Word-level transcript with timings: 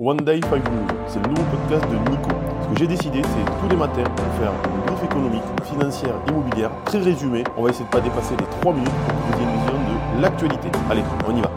One 0.00 0.16
Day 0.16 0.40
Five 0.48 0.64
News, 0.72 0.88
c'est 1.06 1.22
le 1.22 1.28
nouveau 1.28 1.44
podcast 1.44 1.84
de 1.88 2.10
Nico. 2.10 2.30
Ce 2.62 2.68
que 2.68 2.78
j'ai 2.80 2.86
décidé, 2.88 3.22
c'est 3.22 3.60
tous 3.60 3.68
les 3.70 3.76
matins 3.76 4.02
de 4.02 4.42
faire 4.42 4.52
une 4.64 4.80
brief 4.86 5.04
économique, 5.04 5.42
financière, 5.62 6.14
immobilière, 6.28 6.72
très 6.84 6.98
résumé. 6.98 7.44
On 7.56 7.62
va 7.62 7.70
essayer 7.70 7.84
de 7.84 7.90
pas 7.90 8.00
dépasser 8.00 8.34
les 8.36 8.44
3 8.60 8.72
minutes 8.74 8.90
pour 8.90 9.14
vous 9.14 9.34
ayez 9.34 9.44
une 9.44 9.56
vision 9.56 10.16
de 10.16 10.20
l'actualité. 10.20 10.68
Allez, 10.90 11.02
on 11.28 11.36
y 11.36 11.40
va. 11.40 11.50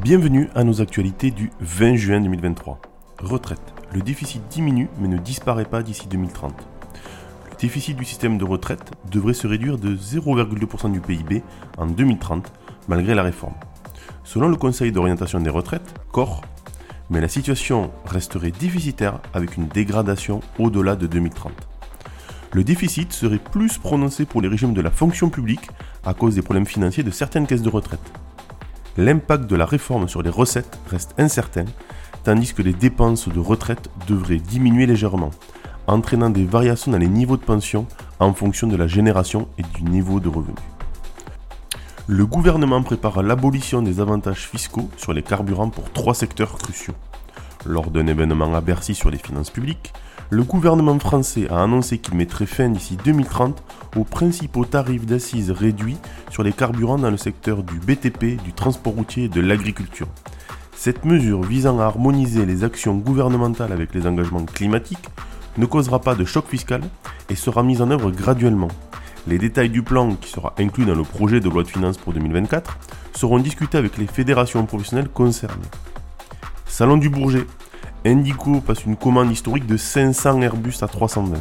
Bienvenue 0.00 0.48
à 0.54 0.62
nos 0.62 0.80
actualités 0.80 1.32
du 1.32 1.50
20 1.58 1.96
juin 1.96 2.20
2023. 2.20 2.78
Retraite. 3.20 3.74
Le 3.92 4.00
déficit 4.00 4.46
diminue 4.48 4.88
mais 5.00 5.08
ne 5.08 5.18
disparaît 5.18 5.64
pas 5.64 5.82
d'ici 5.82 6.06
2030. 6.06 6.54
Le 7.50 7.56
déficit 7.56 7.96
du 7.96 8.04
système 8.04 8.38
de 8.38 8.44
retraite 8.44 8.92
devrait 9.10 9.34
se 9.34 9.48
réduire 9.48 9.76
de 9.76 9.96
0,2% 9.96 10.92
du 10.92 11.00
PIB 11.00 11.42
en 11.78 11.86
2030 11.86 12.52
malgré 12.86 13.16
la 13.16 13.24
réforme. 13.24 13.54
Selon 14.22 14.48
le 14.48 14.56
Conseil 14.56 14.92
d'orientation 14.92 15.40
des 15.40 15.50
retraites, 15.50 15.92
CORE, 16.12 16.42
mais 17.10 17.20
la 17.20 17.28
situation 17.28 17.90
resterait 18.04 18.52
déficitaire 18.52 19.20
avec 19.34 19.56
une 19.56 19.68
dégradation 19.68 20.40
au-delà 20.58 20.96
de 20.96 21.06
2030. 21.06 21.52
Le 22.52 22.64
déficit 22.64 23.12
serait 23.12 23.38
plus 23.38 23.78
prononcé 23.78 24.26
pour 24.26 24.42
les 24.42 24.48
régimes 24.48 24.74
de 24.74 24.80
la 24.82 24.90
fonction 24.90 25.30
publique 25.30 25.70
à 26.04 26.14
cause 26.14 26.34
des 26.34 26.42
problèmes 26.42 26.66
financiers 26.66 27.02
de 27.02 27.10
certaines 27.10 27.46
caisses 27.46 27.62
de 27.62 27.70
retraite. 27.70 28.12
L'impact 28.98 29.46
de 29.48 29.56
la 29.56 29.64
réforme 29.64 30.06
sur 30.06 30.22
les 30.22 30.30
recettes 30.30 30.78
reste 30.90 31.14
incertain, 31.16 31.64
tandis 32.24 32.52
que 32.52 32.60
les 32.60 32.74
dépenses 32.74 33.28
de 33.28 33.40
retraite 33.40 33.88
devraient 34.06 34.36
diminuer 34.36 34.84
légèrement, 34.84 35.30
entraînant 35.86 36.28
des 36.28 36.44
variations 36.44 36.92
dans 36.92 36.98
les 36.98 37.08
niveaux 37.08 37.38
de 37.38 37.42
pension 37.42 37.86
en 38.20 38.34
fonction 38.34 38.66
de 38.66 38.76
la 38.76 38.86
génération 38.86 39.48
et 39.56 39.62
du 39.74 39.82
niveau 39.84 40.20
de 40.20 40.28
revenu. 40.28 40.54
Le 42.08 42.26
gouvernement 42.26 42.82
prépare 42.82 43.22
l'abolition 43.22 43.80
des 43.80 44.00
avantages 44.00 44.48
fiscaux 44.48 44.90
sur 44.96 45.12
les 45.12 45.22
carburants 45.22 45.70
pour 45.70 45.92
trois 45.92 46.14
secteurs 46.14 46.58
cruciaux. 46.58 46.94
Lors 47.64 47.92
d'un 47.92 48.08
événement 48.08 48.52
à 48.54 48.60
Bercy 48.60 48.96
sur 48.96 49.08
les 49.08 49.18
finances 49.18 49.50
publiques, 49.50 49.92
le 50.28 50.42
gouvernement 50.42 50.98
français 50.98 51.46
a 51.48 51.62
annoncé 51.62 51.98
qu'il 51.98 52.16
mettrait 52.16 52.46
fin 52.46 52.70
d'ici 52.70 52.96
2030 53.04 53.62
aux 53.94 54.02
principaux 54.02 54.64
tarifs 54.64 55.06
d'assises 55.06 55.52
réduits 55.52 55.98
sur 56.28 56.42
les 56.42 56.52
carburants 56.52 56.98
dans 56.98 57.10
le 57.10 57.16
secteur 57.16 57.62
du 57.62 57.78
BTP, 57.78 58.42
du 58.42 58.52
transport 58.52 58.94
routier 58.94 59.24
et 59.24 59.28
de 59.28 59.40
l'agriculture. 59.40 60.08
Cette 60.74 61.04
mesure 61.04 61.42
visant 61.44 61.78
à 61.78 61.84
harmoniser 61.84 62.46
les 62.46 62.64
actions 62.64 62.96
gouvernementales 62.96 63.72
avec 63.72 63.94
les 63.94 64.08
engagements 64.08 64.44
climatiques 64.44 65.08
ne 65.56 65.66
causera 65.66 66.00
pas 66.00 66.16
de 66.16 66.24
choc 66.24 66.48
fiscal 66.48 66.80
et 67.30 67.36
sera 67.36 67.62
mise 67.62 67.80
en 67.80 67.92
œuvre 67.92 68.10
graduellement. 68.10 68.70
Les 69.28 69.38
détails 69.38 69.70
du 69.70 69.82
plan, 69.82 70.16
qui 70.16 70.30
sera 70.30 70.52
inclus 70.58 70.84
dans 70.84 70.96
le 70.96 71.04
projet 71.04 71.38
de 71.38 71.48
loi 71.48 71.62
de 71.62 71.68
finances 71.68 71.96
pour 71.96 72.12
2024, 72.12 72.76
seront 73.14 73.38
discutés 73.38 73.78
avec 73.78 73.96
les 73.96 74.08
fédérations 74.08 74.66
professionnelles 74.66 75.08
concernées. 75.08 75.62
Salon 76.66 76.96
du 76.96 77.08
Bourget. 77.08 77.46
Indigo 78.04 78.60
passe 78.60 78.84
une 78.84 78.96
commande 78.96 79.30
historique 79.30 79.66
de 79.66 79.76
500 79.76 80.42
Airbus 80.42 80.74
à 80.82 80.88
320. 80.88 81.36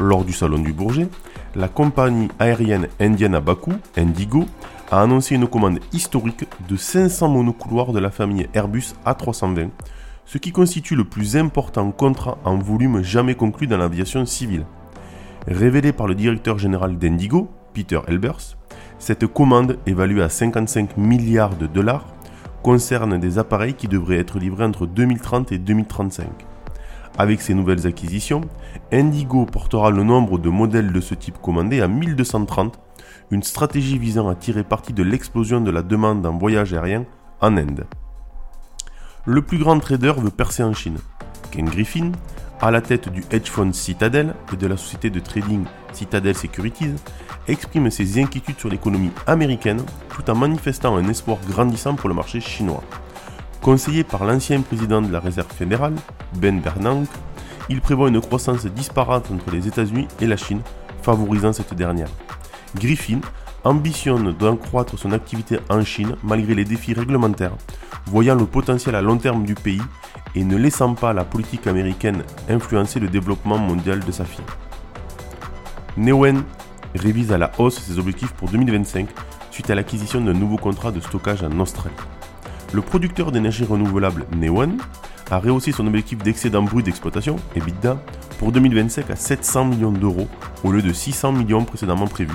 Lors 0.00 0.24
du 0.24 0.32
Salon 0.32 0.58
du 0.58 0.72
Bourget, 0.72 1.08
la 1.54 1.68
compagnie 1.68 2.28
aérienne 2.38 2.88
indienne 2.98 3.34
à 3.34 3.40
Bakou, 3.40 3.72
Indigo, 3.98 4.46
a 4.90 5.02
annoncé 5.02 5.34
une 5.34 5.46
commande 5.46 5.80
historique 5.92 6.46
de 6.66 6.76
500 6.76 7.28
monocouloirs 7.28 7.92
de 7.92 7.98
la 7.98 8.10
famille 8.10 8.48
Airbus 8.54 8.94
A320, 9.04 9.68
ce 10.24 10.38
qui 10.38 10.50
constitue 10.50 10.96
le 10.96 11.04
plus 11.04 11.36
important 11.36 11.90
contrat 11.90 12.38
en 12.44 12.56
volume 12.56 13.02
jamais 13.02 13.34
conclu 13.34 13.66
dans 13.66 13.76
l'aviation 13.76 14.24
civile. 14.24 14.64
Révélé 15.46 15.92
par 15.92 16.06
le 16.06 16.14
directeur 16.14 16.58
général 16.58 16.98
d'Indigo, 16.98 17.50
Peter 17.74 18.00
Elbers, 18.06 18.56
cette 18.98 19.26
commande, 19.26 19.78
évaluée 19.86 20.22
à 20.22 20.28
55 20.28 20.96
milliards 20.96 21.56
de 21.56 21.66
dollars, 21.66 22.06
concerne 22.62 23.18
des 23.18 23.38
appareils 23.38 23.74
qui 23.74 23.88
devraient 23.88 24.18
être 24.18 24.38
livrés 24.38 24.64
entre 24.64 24.86
2030 24.86 25.50
et 25.50 25.58
2035. 25.58 26.28
Avec 27.18 27.40
ces 27.40 27.54
nouvelles 27.54 27.88
acquisitions, 27.88 28.42
Indigo 28.92 29.44
portera 29.44 29.90
le 29.90 30.04
nombre 30.04 30.38
de 30.38 30.48
modèles 30.48 30.92
de 30.92 31.00
ce 31.00 31.14
type 31.14 31.38
commandés 31.42 31.80
à 31.80 31.88
1230, 31.88 32.78
une 33.32 33.42
stratégie 33.42 33.98
visant 33.98 34.28
à 34.28 34.36
tirer 34.36 34.62
parti 34.62 34.92
de 34.92 35.02
l'explosion 35.02 35.60
de 35.60 35.72
la 35.72 35.82
demande 35.82 36.24
en 36.24 36.38
voyage 36.38 36.72
aérien 36.72 37.04
en 37.40 37.56
Inde. 37.56 37.86
Le 39.26 39.42
plus 39.42 39.58
grand 39.58 39.78
trader 39.80 40.14
veut 40.18 40.30
percer 40.30 40.62
en 40.62 40.72
Chine. 40.72 40.98
Ken 41.50 41.66
Griffin, 41.66 42.12
à 42.62 42.70
la 42.70 42.80
tête 42.80 43.08
du 43.08 43.24
hedge 43.32 43.50
fund 43.50 43.72
Citadel 43.72 44.34
et 44.52 44.56
de 44.56 44.66
la 44.68 44.76
société 44.76 45.10
de 45.10 45.18
trading 45.18 45.64
Citadel 45.92 46.36
Securities, 46.36 46.94
exprime 47.48 47.90
ses 47.90 48.22
inquiétudes 48.22 48.58
sur 48.58 48.68
l'économie 48.68 49.10
américaine 49.26 49.82
tout 50.14 50.30
en 50.30 50.36
manifestant 50.36 50.96
un 50.96 51.08
espoir 51.08 51.38
grandissant 51.48 51.96
pour 51.96 52.08
le 52.08 52.14
marché 52.14 52.40
chinois. 52.40 52.84
Conseillé 53.60 54.04
par 54.04 54.24
l'ancien 54.24 54.60
président 54.60 55.02
de 55.02 55.10
la 55.12 55.18
Réserve 55.18 55.52
fédérale, 55.52 55.96
Ben 56.34 56.60
Bernanke, 56.60 57.08
il 57.68 57.80
prévoit 57.80 58.08
une 58.08 58.20
croissance 58.20 58.64
disparate 58.66 59.28
entre 59.32 59.50
les 59.50 59.66
États-Unis 59.66 60.06
et 60.20 60.26
la 60.28 60.36
Chine, 60.36 60.60
favorisant 61.02 61.52
cette 61.52 61.74
dernière. 61.74 62.10
Griffin 62.76 63.20
ambitionne 63.64 64.32
d'accroître 64.32 64.96
son 64.96 65.10
activité 65.10 65.58
en 65.68 65.84
Chine 65.84 66.14
malgré 66.22 66.54
les 66.54 66.64
défis 66.64 66.94
réglementaires, 66.94 67.56
voyant 68.06 68.36
le 68.36 68.46
potentiel 68.46 68.94
à 68.94 69.02
long 69.02 69.18
terme 69.18 69.44
du 69.44 69.54
pays 69.54 69.82
et 70.34 70.44
ne 70.44 70.56
laissant 70.56 70.94
pas 70.94 71.12
la 71.12 71.24
politique 71.24 71.66
américaine 71.66 72.22
influencer 72.48 73.00
le 73.00 73.08
développement 73.08 73.58
mondial 73.58 74.00
de 74.00 74.12
sa 74.12 74.24
fille. 74.24 74.44
Neoen 75.96 76.42
révise 76.94 77.32
à 77.32 77.38
la 77.38 77.50
hausse 77.58 77.80
ses 77.80 77.98
objectifs 77.98 78.32
pour 78.32 78.48
2025 78.48 79.08
suite 79.50 79.70
à 79.70 79.74
l'acquisition 79.74 80.20
d'un 80.20 80.32
nouveau 80.32 80.56
contrat 80.56 80.90
de 80.90 81.00
stockage 81.00 81.42
en 81.42 81.60
Australie. 81.60 81.94
Le 82.72 82.80
producteur 82.80 83.32
d'énergie 83.32 83.64
renouvelable 83.64 84.24
Neoen 84.34 84.78
a 85.30 85.38
rehaussé 85.38 85.72
son 85.72 85.86
objectif 85.86 86.18
d'excédent 86.18 86.62
brut 86.62 86.84
d'exploitation, 86.84 87.36
EBITDA, 87.54 87.98
pour 88.38 88.52
2025 88.52 89.10
à 89.10 89.16
700 89.16 89.66
millions 89.66 89.92
d'euros 89.92 90.28
au 90.64 90.72
lieu 90.72 90.82
de 90.82 90.92
600 90.92 91.32
millions 91.32 91.64
précédemment 91.64 92.06
prévus, 92.06 92.32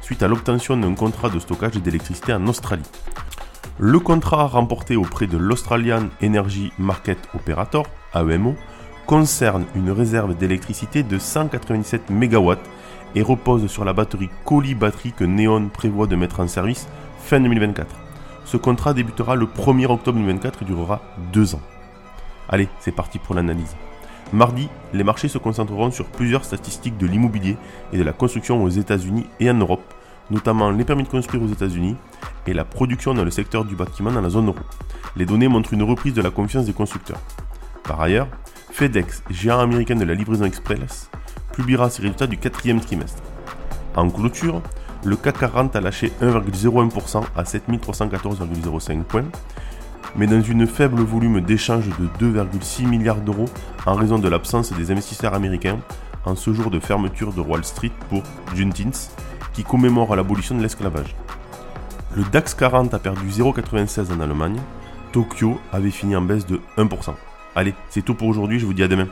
suite 0.00 0.22
à 0.22 0.28
l'obtention 0.28 0.76
d'un 0.76 0.94
contrat 0.94 1.28
de 1.28 1.38
stockage 1.38 1.74
d'électricité 1.74 2.32
en 2.32 2.46
Australie. 2.46 2.82
Le 3.80 3.98
contrat 3.98 4.46
remporté 4.46 4.94
auprès 4.94 5.26
de 5.26 5.36
l'Australian 5.36 6.04
Energy 6.22 6.70
Market 6.78 7.18
Operator, 7.34 7.84
AEMO, 8.14 8.54
concerne 9.04 9.64
une 9.74 9.90
réserve 9.90 10.36
d'électricité 10.36 11.02
de 11.02 11.18
197 11.18 12.08
MW 12.08 12.54
et 13.16 13.22
repose 13.22 13.66
sur 13.66 13.84
la 13.84 13.92
batterie 13.92 14.30
Collie 14.44 14.76
Battery 14.76 15.10
que 15.10 15.24
Neon 15.24 15.70
prévoit 15.70 16.06
de 16.06 16.14
mettre 16.14 16.38
en 16.38 16.46
service 16.46 16.86
fin 17.18 17.40
2024. 17.40 17.96
Ce 18.44 18.56
contrat 18.56 18.94
débutera 18.94 19.34
le 19.34 19.46
1er 19.46 19.86
octobre 19.86 20.18
2024 20.18 20.62
et 20.62 20.66
durera 20.66 21.02
deux 21.32 21.56
ans. 21.56 21.62
Allez, 22.48 22.68
c'est 22.78 22.94
parti 22.94 23.18
pour 23.18 23.34
l'analyse. 23.34 23.74
Mardi, 24.32 24.68
les 24.92 25.02
marchés 25.02 25.28
se 25.28 25.38
concentreront 25.38 25.90
sur 25.90 26.06
plusieurs 26.06 26.44
statistiques 26.44 26.96
de 26.96 27.08
l'immobilier 27.08 27.56
et 27.92 27.98
de 27.98 28.04
la 28.04 28.12
construction 28.12 28.62
aux 28.62 28.68
États-Unis 28.68 29.26
et 29.40 29.50
en 29.50 29.54
Europe, 29.54 29.94
notamment 30.30 30.70
les 30.70 30.84
permis 30.84 31.02
de 31.04 31.08
construire 31.08 31.42
aux 31.42 31.48
États-Unis 31.48 31.96
et 32.46 32.52
la 32.52 32.64
production 32.64 33.14
dans 33.14 33.24
le 33.24 33.30
secteur 33.30 33.64
du 33.64 33.74
bâtiment 33.74 34.12
dans 34.12 34.20
la 34.20 34.30
zone 34.30 34.48
euro. 34.48 34.58
Les 35.16 35.26
données 35.26 35.48
montrent 35.48 35.72
une 35.72 35.82
reprise 35.82 36.14
de 36.14 36.22
la 36.22 36.30
confiance 36.30 36.66
des 36.66 36.72
constructeurs. 36.72 37.20
Par 37.84 38.00
ailleurs, 38.00 38.28
FedEx, 38.72 39.22
géant 39.30 39.60
américain 39.60 39.96
de 39.96 40.04
la 40.04 40.14
livraison 40.14 40.44
express, 40.44 41.10
publiera 41.52 41.90
ses 41.90 42.02
résultats 42.02 42.26
du 42.26 42.38
quatrième 42.38 42.80
trimestre. 42.80 43.22
En 43.94 44.10
clôture, 44.10 44.60
le 45.04 45.16
CAC 45.16 45.38
40 45.38 45.76
a 45.76 45.80
lâché 45.80 46.12
1,01% 46.20 47.22
à 47.36 47.42
7314,05 47.42 49.02
points, 49.02 49.24
mais 50.16 50.26
dans 50.26 50.40
une 50.40 50.66
faible 50.66 51.02
volume 51.02 51.40
d'échange 51.40 51.88
de 52.18 52.32
2,6 52.32 52.86
milliards 52.86 53.20
d'euros 53.20 53.48
en 53.86 53.94
raison 53.94 54.18
de 54.18 54.28
l'absence 54.28 54.72
des 54.72 54.90
investisseurs 54.90 55.34
américains 55.34 55.78
en 56.24 56.34
ce 56.36 56.52
jour 56.52 56.70
de 56.70 56.80
fermeture 56.80 57.32
de 57.32 57.40
Wall 57.40 57.64
Street 57.64 57.92
pour 58.08 58.22
Juneteenth, 58.54 59.10
qui 59.54 59.64
commémore 59.64 60.14
l'abolition 60.14 60.56
de 60.56 60.62
l'esclavage. 60.62 61.14
Le 62.14 62.24
DAX 62.24 62.54
40 62.54 62.92
a 62.92 62.98
perdu 62.98 63.26
0,96 63.28 64.12
en 64.12 64.20
Allemagne. 64.20 64.60
Tokyo 65.12 65.58
avait 65.72 65.90
fini 65.90 66.14
en 66.14 66.22
baisse 66.22 66.46
de 66.46 66.60
1%. 66.76 67.14
Allez, 67.56 67.74
c'est 67.88 68.02
tout 68.02 68.14
pour 68.14 68.28
aujourd'hui, 68.28 68.58
je 68.58 68.66
vous 68.66 68.74
dis 68.74 68.82
à 68.82 68.88
demain. 68.88 69.08